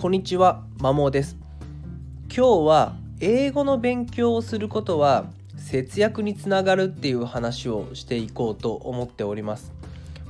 [0.00, 1.36] こんにちは、まもです。
[2.32, 5.24] 今日は英語の勉強をすることは
[5.56, 9.72] 節約につながるっていう話をしていこうと思っております。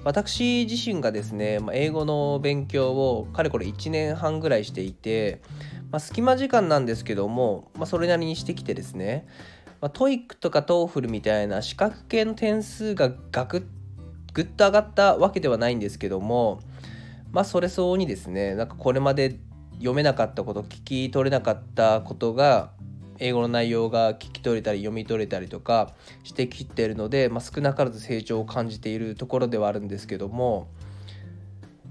[0.04, 5.42] 私自身がですね、ま英語の勉強をかれこれ1年半ぐらいしていて、
[5.90, 9.26] まあ、隙間時間なんですけども、まあ、それなりにしてきてですね、
[9.82, 13.64] まあ、 TOEIC とか TOEFL みたいな資格系の点数がガクッ
[14.32, 16.60] ぐっと上がったわけではないんですけども
[17.32, 19.38] まあそれ相応にですねなんかこれまで
[19.78, 22.70] 読めなかったこと聞き取れなかったことが
[23.18, 30.68] 英語の内容が聞き取れたり読み取れたりとかしてきてるので、まあ、少なからず成長を感じているところではあるんですけども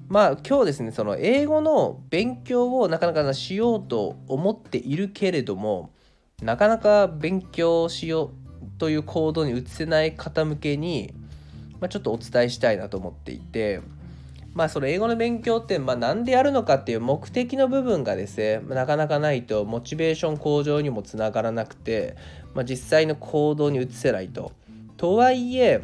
[0.07, 5.91] まあ今日ですねその英語の勉強をなかなかしようと思っているけれども
[6.41, 11.13] なかなか勉強しようという行動に移せない方向けに、
[11.81, 13.81] まあ、ちょっとお伝えしたいなと思っていて。
[14.57, 22.15] まあその英語の勉強ってまあ何でやるのかっていう目的の部分がですねなかなかないとモチベーション向上にもつながらなくて、
[22.55, 24.51] まあ、実際の行動に移せないと。
[24.97, 25.83] とはいえ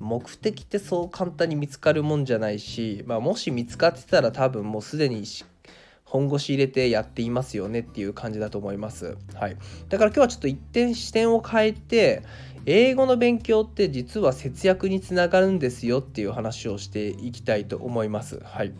[0.00, 5.26] 目的ってそう簡単に見つかるもんじゃないし、まあ、もし見つかってたら多分もうすでに
[6.14, 9.18] 本腰入れてやっていますよねっていう感じだと思います。
[9.34, 9.56] はい、
[9.88, 12.22] だから今日はちょっと一点視点を変えて
[12.66, 18.40] 英語の勉強って実は節約につながるんですよっていう話をしていきたいと思います。
[18.44, 18.72] はい、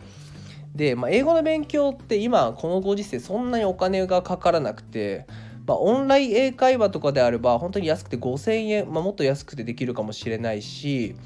[0.76, 5.26] で、まあ、英語の勉強って今このご時世そんなにお金がかからなくて、
[5.66, 11.16] まあ、オンライン英会話とかであれば本当に安くて5000円、まあ、もっと安くてできるかもしれないし、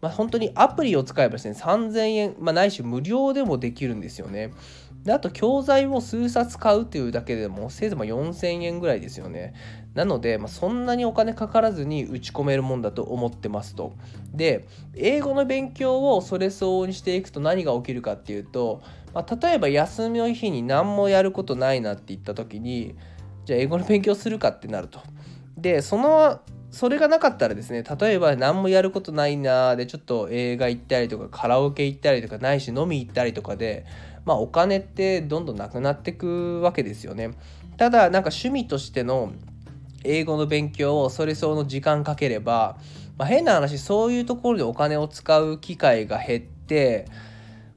[0.00, 4.52] まあ、本当にアプリを使えばですね3000円、まあ、ないし無料でもできるんですよね。
[5.04, 9.54] であと教材を数冊買うっていうだけでもせいぜい4000円ぐらいですよね。
[9.94, 13.94] なので、まあ、そんなにお金かからずに打ち込めるもんだと思ってますと。
[14.34, 18.82] で英語の勉強をそれ相応にしていくと何が起きるかっていうと、
[19.14, 22.96] まあ、例えば休みの日に何もやることないなって言った時に
[23.44, 25.00] じゃあ英語の勉強するかってなると。
[25.56, 26.40] でその
[26.70, 33.86] それがなかったらですね例えば何もやることないなでちょっと映画行ったりとかカラオケ行ったりとかないし飲み行ったりとかで
[34.24, 37.30] まあお金ってどんどんなくなってくわけですよね。
[37.78, 39.32] ただなんか趣味としての
[40.04, 42.78] 英語の勉強をそれ相応の時間かければ、
[43.16, 47.06] まあ、変な話そういうところでお金を使う機会が減って、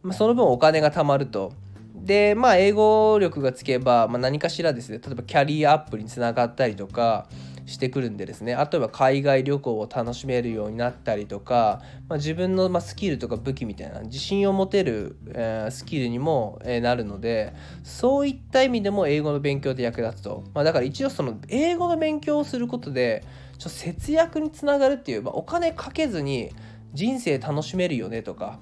[0.04, 1.54] まあ、その分お金が貯まると。
[1.96, 7.28] でまあ英語力がつけば、まあ、何かしらですね例えばキャリアアップにつながったりとか
[7.70, 8.56] してくるんでですね。
[8.56, 17.54] あとは海外旅行を楽しめるようになったりとか、まあ、自分のまスキルとか武器みたいな自信を持てる、え、スキルにも、えなるので
[17.84, 23.24] そういった意味でも英語の勉強で役立つと、まあ、だから一応その英語の勉強をすることで
[23.58, 26.52] ちょ節約につながるっていう、まあ、お金かけずに
[26.94, 28.60] 人生楽しめるよねとか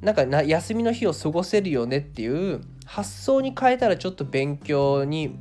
[0.00, 5.36] なんかな休みの日を過ごせるよねっていう発想に変えたらちょっと勉強に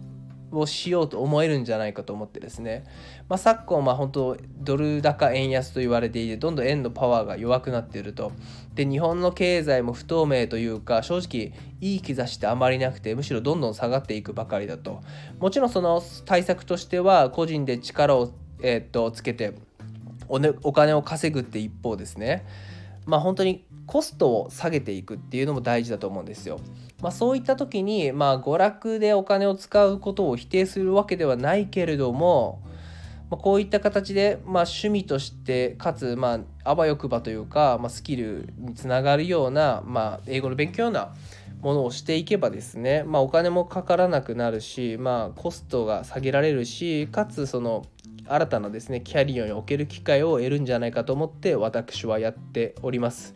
[0.51, 2.83] をしようと思えるんじゃないかと思ってですね、
[3.27, 8.31] まあ、昨今まあ本当ドル高円安と言われていてどんどん円のパワーが弱くなっていると。
[8.75, 15.01] で日本の経済も不透明というか正直いい兆しってあまりなくてむしろどんどん下がっていくばかりだと。
[15.39, 18.31] もちろんその対策としては個人で力を、
[18.61, 19.53] えー、っとつけて
[20.27, 22.45] お,、ね、お金を稼ぐって一方ですね。
[23.05, 26.59] まあ本当にコストを下げていくっていうのも大事だと思うんですよ。
[27.01, 32.61] まあ、そういった時に、まあ、娯楽でお金を使うことを否定するわけではないけれども、
[33.29, 41.13] まあ、こういった形で、まあ、趣味としてかつ、まあ、あばよくばというか、まあ、スキルにつながるような、まあ、英語の勉強な
[41.61, 47.85] ものをしていけばですね、まあ、お金もかからなくなるし、まあ、コストが下げられるしかつその
[48.27, 53.33] 新たなですねキャリアにおける機会を得るんじゃないかと思って私はやっております。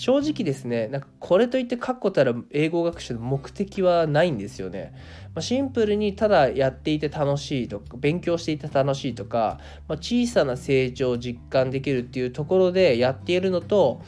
[0.00, 4.94] 正直ですねなんかこれといって確固たる英語学習の目的はないんですよね。
[5.34, 14.00] まあ、シンプルにただやっていて楽しいとか勉強していて楽しいとか、まあ、小さな成長を実感できるっていうところでやっているのと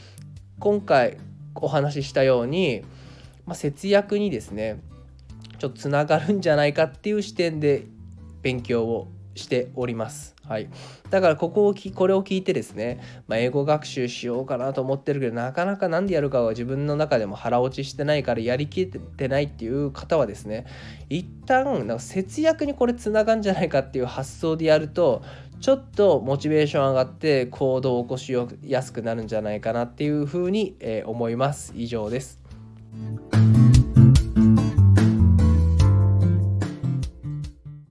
[0.57, 1.17] 今回
[1.53, 2.83] お話ししたように、
[3.45, 4.81] まあ、節約にですね
[5.59, 7.85] ちょっとつながるんじゃないかっていう視点で
[8.41, 10.32] 勉強をしております。
[10.47, 10.69] はい、
[11.09, 20.65] だからここをきこれを聞いてですね、まあ、英語学習しようかなと思ってるけどなかなか何でやるかは自分の中でも腹落ちしてないからやりきれてないっていう方はですね
[21.09, 25.23] 一旦なんか節約にこれつながるんじゃないかっていう発想でやると
[25.61, 32.41] ちょっとモチベーション上がって行動を起こしやすくなるんじゃないかなっていうふうに、え思います以上です。